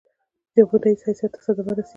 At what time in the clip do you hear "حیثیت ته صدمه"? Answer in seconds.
1.07-1.71